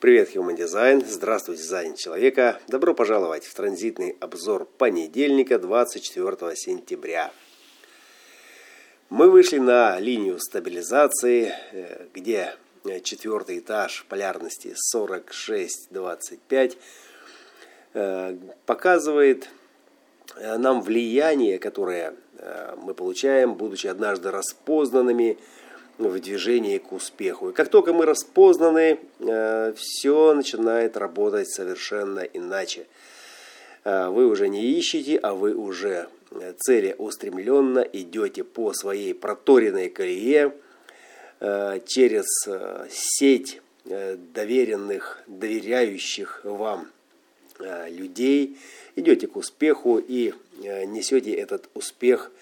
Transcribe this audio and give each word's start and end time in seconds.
Привет, 0.00 0.32
Human 0.36 0.56
Design. 0.56 1.04
Здравствуйте, 1.04 1.60
дизайн 1.62 1.96
человека. 1.96 2.60
Добро 2.68 2.94
пожаловать 2.94 3.44
в 3.44 3.52
транзитный 3.52 4.16
обзор 4.20 4.64
понедельника, 4.64 5.58
24 5.58 6.54
сентября. 6.54 7.32
Мы 9.10 9.28
вышли 9.28 9.58
на 9.58 9.98
линию 9.98 10.38
стабилизации, 10.38 11.52
э, 11.72 12.06
где 12.14 12.54
четвертый 13.02 13.58
этаж 13.58 14.06
полярности 14.08 14.76
46-25 14.94 16.76
э, 17.94 18.36
показывает 18.66 19.48
э, 20.36 20.58
нам 20.58 20.80
влияние, 20.80 21.58
которое 21.58 22.14
мы 22.76 22.94
получаем, 22.94 23.56
будучи 23.56 23.88
однажды 23.88 24.30
распознанными 24.30 25.38
в 25.98 26.20
движении 26.20 26.78
к 26.78 26.92
успеху. 26.92 27.50
И 27.50 27.52
как 27.52 27.68
только 27.68 27.92
мы 27.92 28.06
распознаны, 28.06 29.00
э, 29.18 29.72
все 29.76 30.32
начинает 30.34 30.96
работать 30.96 31.50
совершенно 31.50 32.20
иначе. 32.20 32.86
Э, 33.84 34.08
вы 34.08 34.26
уже 34.26 34.48
не 34.48 34.64
ищете, 34.64 35.18
а 35.18 35.34
вы 35.34 35.54
уже 35.54 36.08
э, 36.30 36.54
целеустремленно 36.58 37.80
идете 37.80 38.44
по 38.44 38.72
своей 38.72 39.14
проторенной 39.14 39.88
колее 39.90 40.54
через 41.86 42.26
сеть 42.90 43.62
доверенных, 43.84 45.22
доверяющих 45.28 46.40
вам 46.42 46.88
людей, 47.60 48.58
идете 48.96 49.28
к 49.28 49.36
успеху 49.36 49.98
и 49.98 50.34
несете 50.58 51.30
этот 51.34 51.68
успех– 51.74 52.32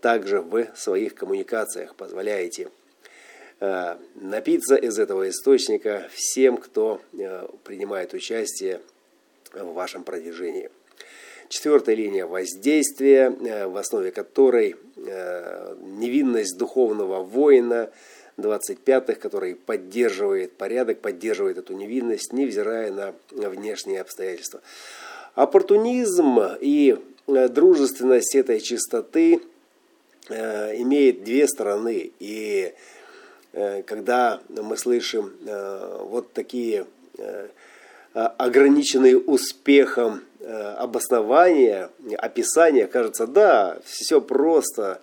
также 0.00 0.40
в 0.40 0.68
своих 0.76 1.14
коммуникациях 1.14 1.96
позволяете 1.96 2.68
э, 3.58 3.96
напиться 4.14 4.76
из 4.76 4.98
этого 5.00 5.28
источника 5.28 6.08
всем, 6.12 6.58
кто 6.58 7.00
э, 7.12 7.48
принимает 7.64 8.14
участие 8.14 8.80
в 9.52 9.72
вашем 9.72 10.04
продвижении. 10.04 10.70
Четвертая 11.48 11.96
линия 11.96 12.26
воздействия, 12.26 13.30
в 13.30 13.76
основе 13.76 14.10
которой 14.10 14.76
невинность 14.96 16.56
духовного 16.56 17.22
воина, 17.22 17.90
25-х, 18.38 19.14
который 19.20 19.54
поддерживает 19.54 20.52
порядок, 20.52 21.00
поддерживает 21.00 21.58
эту 21.58 21.74
невинность, 21.74 22.32
невзирая 22.32 22.90
на 22.90 23.14
внешние 23.30 24.00
обстоятельства. 24.00 24.62
Оппортунизм 25.34 26.40
и 26.60 26.96
дружественность 27.26 28.34
этой 28.34 28.60
чистоты– 28.60 29.40
Э, 29.53 29.53
имеет 30.30 31.24
две 31.24 31.46
стороны. 31.46 32.12
И 32.18 32.72
э, 33.52 33.82
когда 33.82 34.40
мы 34.48 34.76
слышим 34.76 35.32
э, 35.46 35.98
вот 36.02 36.32
такие 36.32 36.86
ограниченные 38.12 39.18
успехом 39.18 40.22
обоснования, 40.40 41.90
описания, 42.18 42.86
кажется, 42.86 43.26
да, 43.26 43.78
все 43.84 44.20
просто, 44.20 45.00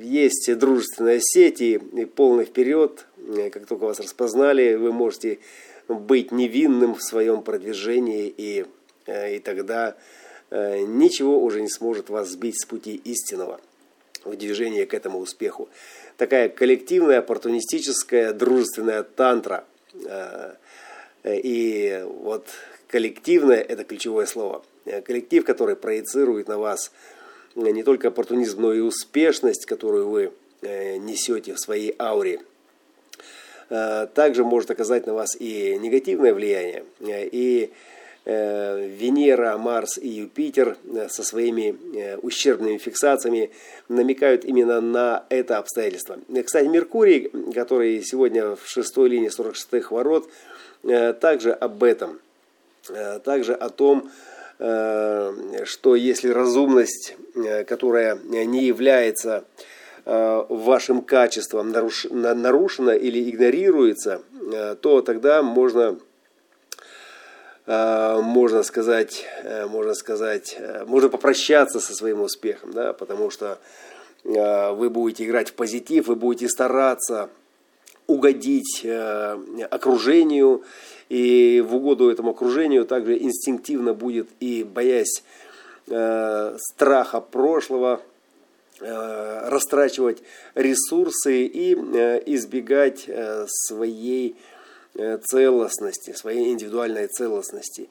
есть 0.00 0.56
дружественная 0.56 1.18
сеть 1.20 1.60
и 1.60 1.76
полный 2.16 2.46
вперед, 2.46 3.04
как 3.52 3.66
только 3.66 3.82
вас 3.82 4.00
распознали, 4.00 4.76
вы 4.76 4.92
можете 4.92 5.40
быть 5.88 6.32
невинным 6.32 6.94
в 6.94 7.02
своем 7.02 7.42
продвижении, 7.42 8.32
и, 8.34 8.64
и 9.06 9.38
тогда 9.40 9.96
Э, 9.96 9.98
ничего 10.54 11.42
уже 11.42 11.60
не 11.60 11.68
сможет 11.68 12.10
вас 12.10 12.28
сбить 12.28 12.60
с 12.60 12.64
пути 12.64 12.94
истинного 13.04 13.60
в 14.24 14.36
движении 14.36 14.84
к 14.84 14.94
этому 14.94 15.18
успеху. 15.18 15.68
Такая 16.16 16.48
коллективная, 16.48 17.18
оппортунистическая, 17.18 18.32
дружественная 18.32 19.02
тантра. 19.02 19.64
Э, 20.04 20.54
и 21.24 22.04
вот 22.06 22.46
коллективное– 22.88 23.60
это 23.68 23.84
ключевое 23.84 24.26
слово. 24.26 24.64
Э, 24.84 25.02
коллектив, 25.02 25.44
который 25.44 25.76
проецирует 25.76 26.48
на 26.48 26.58
вас 26.58 26.92
не 27.54 27.82
только 27.82 28.08
оппортунизм, 28.08 28.62
но 28.62 28.72
и 28.72 28.80
успешность, 28.80 29.66
которую 29.66 30.08
вы 30.08 30.32
несете 30.62 31.52
в 31.52 31.60
своей 31.60 31.94
ауре. 31.98 32.40
Также 33.68 34.44
может 34.44 34.70
оказать 34.70 35.06
на 35.06 35.12
вас 35.12 35.36
и 35.38 35.76
негативное 35.78 36.32
влияние. 36.32 36.84
И 37.00 37.70
Э, 37.70 37.93
Венера, 38.26 39.58
Марс 39.58 39.98
и 39.98 40.08
Юпитер 40.08 40.78
э, 40.84 41.08
со 41.10 41.22
своими 41.22 41.76
э, 41.94 42.16
ущербными 42.16 42.78
фиксациями 42.78 43.50
намекают 43.88 44.46
именно 44.46 44.80
на 44.80 45.24
это 45.28 45.58
обстоятельство. 45.58 46.16
Кстати, 46.42 46.66
Меркурий, 46.66 47.30
который 47.52 48.02
сегодня 48.02 48.56
в 48.56 48.66
шестой 48.66 49.10
линии 49.10 49.28
46-х 49.28 49.94
ворот, 49.94 50.28
также 51.20 51.52
об 51.52 51.82
этом. 51.82 52.20
Также 53.24 53.54
о 53.54 53.70
том, 53.70 54.10
что 54.58 55.94
если 55.96 56.28
разумность, 56.28 57.16
которая 57.66 58.16
не 58.16 58.64
является 58.64 59.44
вашим 60.04 61.00
качеством, 61.00 61.72
нарушена 61.72 62.90
или 62.90 63.30
игнорируется, 63.30 64.20
то 64.82 65.00
тогда 65.00 65.42
можно 65.42 65.96
Э, 65.96 66.13
можно 67.66 68.62
сказать, 68.62 69.24
э, 69.42 69.66
можно 69.66 69.94
сказать, 69.94 70.56
э, 70.58 70.84
можно 70.84 71.08
попрощаться 71.08 71.80
со 71.80 71.94
своим 71.94 72.20
успехом, 72.20 72.72
да, 72.72 72.92
потому 72.92 73.30
что 73.30 73.58
вы 74.26 74.88
будете 74.88 75.26
играть 75.26 75.50
в 75.50 75.52
позитив, 75.52 76.06
вы 76.06 76.16
будете 76.16 76.48
стараться 76.48 77.28
угодить 78.06 78.82
окружению, 79.70 80.62
и 81.10 81.60
в 81.60 81.74
угоду 81.74 82.08
этому 82.08 82.30
окружению 82.30 82.86
также 82.86 83.18
инстинктивно 83.18 83.92
будет 83.92 84.30
и 84.40 84.64
боясь 84.64 85.22
страха 85.84 87.20
прошлого, 87.20 88.00
растрачивать 88.80 90.22
ресурсы 90.54 91.44
и 91.44 91.74
избегать 91.74 93.06
своей 93.46 94.30
Э, 94.30 94.53
целостности, 94.94 96.12
своей 96.12 96.52
индивидуальной 96.52 97.06
целостности 97.08 97.88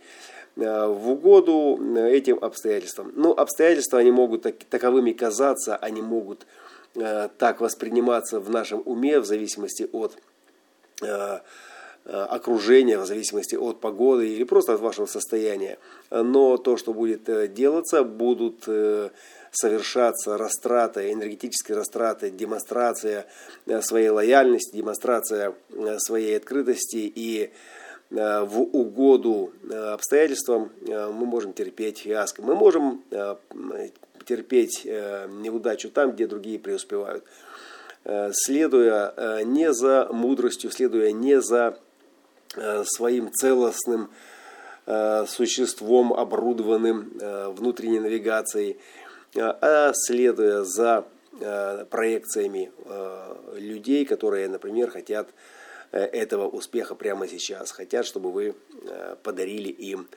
э, 0.56 0.88
в 0.88 1.10
угоду 1.12 1.80
э, 1.80 2.12
этим 2.12 2.38
обстоятельствам. 2.42 3.12
Ну, 3.16 3.32
обстоятельства, 3.32 4.00
они 4.00 4.12
могут 4.12 4.44
так, 4.44 4.56
таковыми 4.70 5.12
казаться, 5.12 5.76
они 5.76 6.02
могут 6.02 6.46
так 7.40 7.60
восприниматься 7.60 8.40
в 8.40 8.52
нашем 8.52 8.84
уме 8.86 9.20
в 9.20 9.26
зависимости 9.26 9.90
от 9.92 10.16
окружения, 12.06 12.98
в 12.98 13.06
зависимости 13.06 13.56
от 13.56 13.80
погоды 13.80 14.28
или 14.28 14.44
просто 14.44 14.74
от 14.74 14.82
вашего 14.82 15.06
состояния. 15.06 15.78
Но 16.12 16.58
то, 16.58 16.78
что 16.78 16.94
будет 16.94 17.54
делаться, 17.54 18.04
будут 18.04 18.68
совершаться 19.54 20.38
растраты, 20.38 21.12
энергетические 21.12 21.78
растраты, 21.78 22.32
демонстрация 22.32 23.28
э, 23.68 23.82
своей 23.82 24.10
лояльности, 24.10 24.76
демонстрация 24.76 25.54
э, 25.70 26.00
своей 26.00 26.36
открытости 26.36 27.12
и 27.14 27.52
э, 28.10 28.42
в 28.42 28.62
угоду 28.62 29.54
обстоятельствам 29.70 30.72
мы 30.86 31.26
можем 31.26 31.54
терпеть 31.54 32.00
фиаско. 32.00 32.42
Мы 32.42 32.56
можем 32.56 33.04
терпеть 34.26 34.86
неудачу 34.86 35.90
там, 35.90 36.12
где 36.12 36.28
другие 36.28 36.60
преуспевают. 36.60 37.24
Следуя 38.32 39.44
не 39.44 39.74
за 39.74 40.08
мудростью, 40.12 40.72
следуя 40.72 41.12
не 41.12 41.42
за 41.42 41.78
своим 42.86 43.32
целостным 43.32 44.10
существом, 45.28 46.14
оборудованным 46.14 47.14
внутренней 47.56 48.02
навигацией, 48.02 48.78
а 49.36 49.92
следуя 49.96 50.64
за 50.64 51.06
э, 51.40 51.86
проекциями 51.90 52.72
э, 52.86 53.58
людей, 53.58 54.06
которые, 54.06 54.48
например, 54.48 54.92
хотят 54.92 55.30
э, 55.92 56.00
этого 56.00 56.48
успеха 56.48 56.94
прямо 56.96 57.28
сейчас, 57.28 57.72
хотят, 57.72 58.06
чтобы 58.06 58.32
вы 58.32 58.56
подарили 59.24 59.70
им 59.70 60.08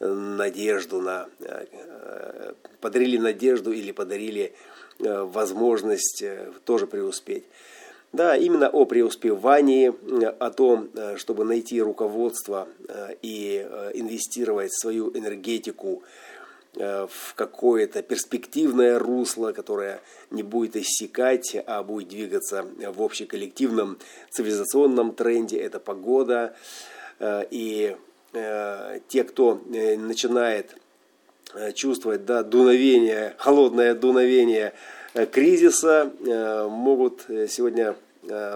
надежду 0.00 1.00
на 1.00 1.28
подарили 2.80 3.16
надежду 3.16 3.70
или 3.72 3.92
подарили 3.92 4.54
возможность 4.98 6.24
тоже 6.64 6.86
преуспеть. 6.86 7.44
Да, 8.14 8.36
именно 8.36 8.68
о 8.68 8.84
преуспевании, 8.84 9.92
о 10.38 10.50
том, 10.50 10.88
чтобы 11.16 11.44
найти 11.44 11.82
руководство 11.82 12.68
и 13.22 13.66
инвестировать 13.92 14.72
свою 14.72 15.10
энергетику 15.16 16.02
Э, 16.76 17.06
в 17.08 17.34
какое-то 17.34 18.02
перспективное 18.02 18.98
русло, 18.98 19.52
которое 19.52 20.00
не 20.30 20.42
будет 20.42 20.76
иссякать, 20.76 21.56
а 21.66 21.84
будет 21.84 22.08
двигаться 22.08 22.66
в 22.78 23.00
общеколлективном 23.00 23.98
цивилизационном 24.30 25.14
тренде. 25.14 25.58
Это 25.58 25.78
погода. 25.78 26.56
Э, 27.20 27.44
и 27.50 27.96
э, 28.32 29.00
те, 29.06 29.24
кто 29.24 29.62
начинает 29.68 30.76
чувствовать 31.74 32.24
да, 32.24 32.42
дуновение, 32.42 33.36
холодное 33.38 33.94
дуновение 33.94 34.72
кризиса, 35.32 36.12
могут 36.68 37.22
сегодня 37.48 37.94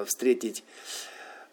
встретить 0.07 0.65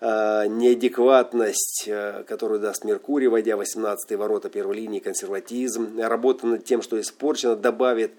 неадекватность, 0.02 1.90
которую 2.28 2.60
даст 2.60 2.84
Меркурий, 2.84 3.28
войдя 3.28 3.56
в 3.56 3.60
18 3.60 4.12
ворота 4.18 4.50
первой 4.50 4.76
линии, 4.78 5.00
консерватизм, 5.00 6.00
работа 6.00 6.48
над 6.48 6.66
тем, 6.66 6.82
что 6.82 7.00
испорчено, 7.00 7.56
добавит 7.56 8.12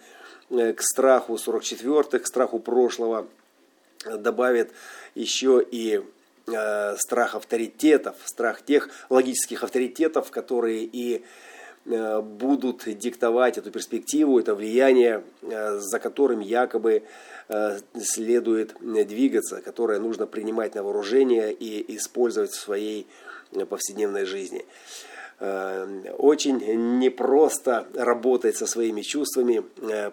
к 0.48 0.80
страху 0.80 1.34
44-х, 1.34 2.18
к 2.20 2.26
страху 2.26 2.58
прошлого, 2.58 3.26
добавит 4.04 4.70
еще 5.14 5.64
и 5.68 6.02
э, 6.46 6.96
страх 6.96 7.34
авторитетов, 7.34 8.16
страх 8.24 8.62
тех 8.62 8.88
логических 9.10 9.64
авторитетов, 9.64 10.30
которые 10.30 10.84
и 10.84 11.16
э, 11.16 11.20
будут 11.86 12.84
диктовать 12.98 13.58
эту 13.58 13.70
перспективу, 13.70 14.40
это 14.40 14.54
влияние, 14.54 15.22
э, 15.42 15.78
за 15.78 15.98
которым 16.00 16.40
якобы 16.40 17.04
э, 17.48 17.78
следует 18.00 18.74
двигаться, 18.80 19.62
которое 19.62 20.00
нужно 20.00 20.26
принимать 20.26 20.74
на 20.74 20.82
вооружение 20.82 21.52
и 21.52 21.96
использовать 21.96 22.50
в 22.50 22.60
своей 22.60 23.06
повседневной 23.68 24.24
жизни. 24.24 24.64
Очень 25.38 26.98
непросто 26.98 27.86
работать 27.94 28.56
со 28.56 28.66
своими 28.66 29.02
чувствами, 29.02 29.62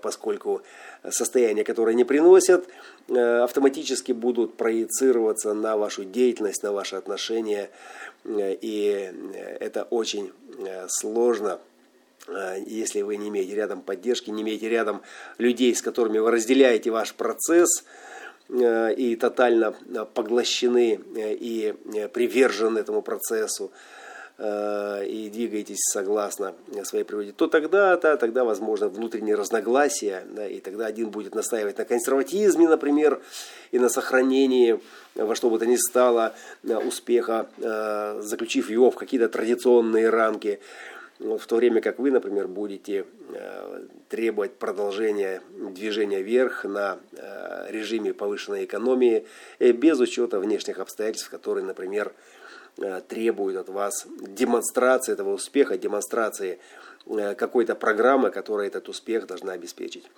поскольку 0.02 0.62
состояния, 1.10 1.64
которые 1.64 1.96
не 1.96 2.04
приносят, 2.04 2.68
э, 3.08 3.40
автоматически 3.40 4.12
будут 4.12 4.56
проецироваться 4.56 5.54
на 5.54 5.78
вашу 5.78 6.04
деятельность, 6.06 6.64
на 6.64 6.72
ваши 6.72 6.96
отношения. 6.96 7.70
Э, 8.26 8.56
и 8.60 9.12
это 9.60 9.84
очень 9.84 10.32
э, 10.60 10.88
сложно, 10.90 11.60
если 12.66 13.02
вы 13.02 13.18
не 13.18 13.28
имеете 13.28 13.54
рядом 13.54 13.82
поддержки, 13.82 14.30
не 14.30 14.44
имеете 14.44 14.70
рядом 14.70 15.02
людей, 15.38 15.76
с 15.76 15.82
которыми 15.82 16.20
вы 16.20 16.32
разделяете 16.32 16.90
ваш 16.90 17.14
процесс 17.14 17.84
и 18.50 19.18
тотально 19.20 19.74
поглощены 20.14 21.02
и 21.16 21.76
привержены 22.14 22.80
этому 22.80 23.02
процессу. 23.02 23.74
Э, 24.40 25.06
и 25.06 25.30
двигаетесь 25.30 25.82
согласно 25.92 26.56
своей 26.86 27.04
природе, 27.04 27.34
то 27.34 27.46
тогда, 27.46 27.96
да, 27.98 28.18
тогда 28.18 28.44
возможно 28.44 28.88
внутренние 28.90 29.36
разногласия, 29.36 30.24
да, 30.32 30.48
и 30.48 30.60
тогда 30.60 30.88
один 30.88 31.12
будет 31.12 31.36
настаивать 31.36 31.78
на 31.78 31.86
консерватизме, 31.86 32.68
например, 32.68 33.22
и 33.72 33.78
на 33.78 33.90
сохранении 33.90 34.80
во 35.14 35.36
что 35.36 35.52
бы 35.52 35.60
то 35.60 35.68
ни 35.68 35.76
стало 35.76 36.34
э, 36.64 36.76
успеха, 36.76 37.48
э, 37.60 38.22
заключив 38.24 38.72
его 38.72 38.90
в 38.90 38.96
какие-то 38.96 39.30
традиционные 39.30 40.10
рамки, 40.10 40.60
в 41.20 41.46
то 41.46 41.56
время 41.58 41.80
как 41.80 42.00
вы, 42.00 42.10
например, 42.10 42.48
будете 42.48 43.06
требовать 44.10 44.56
продолжения 44.56 45.42
движения 45.52 46.22
вверх 46.24 46.66
на 46.66 46.98
режиме 47.70 48.14
повышенной 48.14 48.66
экономии 48.66 49.26
без 49.60 50.00
учета 50.00 50.40
внешних 50.40 50.80
обстоятельств, 50.80 51.30
которые, 51.30 51.64
например, 51.64 52.12
требует 53.08 53.58
от 53.58 53.70
вас 53.70 54.08
демонстрации 54.20 55.14
этого 55.14 55.34
успеха, 55.34 55.78
демонстрации 55.78 56.60
э, 57.06 57.36
какой-то 57.36 57.76
программы, 57.76 58.32
которая 58.32 58.68
этот 58.68 58.90
успех 58.90 59.28
должна 59.28 59.54
обеспечить. 59.54 60.10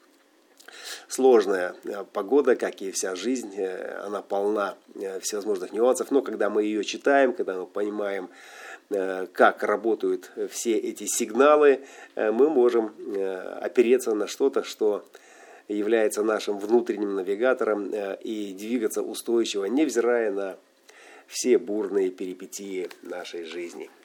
Сложная 1.07 1.75
э, 1.84 2.06
погода, 2.13 2.56
как 2.56 2.81
и 2.81 2.92
вся 2.92 3.16
жизнь, 3.16 3.62
она 3.62 4.22
полна 4.22 4.75
всевозможных 5.22 5.74
нюансов, 5.74 6.12
но 6.12 6.22
когда 6.22 6.50
мы 6.50 6.63
ее 6.63 6.84
читаем, 6.84 7.34
когда 7.34 7.56
мы 7.56 7.66
понимаем, 7.66 8.30
как 9.34 9.63
работают 9.63 10.31
все 10.51 10.78
эти 10.78 11.08
сигналы, 11.08 11.81
мы 12.16 12.50
можем 12.50 12.94
опереться 13.60 14.13
на 14.13 14.28
что-то, 14.28 14.63
что 14.63 15.04
является 15.68 16.22
нашим 16.22 16.60
внутренним 16.60 17.16
навигатором 17.16 17.92
и 18.22 18.54
двигаться 18.54 19.01
устойчиво, 19.01 19.66
невзирая 19.66 20.31
на 20.31 20.58
все 21.27 21.57
бурные 21.57 22.12
перипетии 22.12 22.89
нашей 23.04 23.45
жизни– 23.45 23.89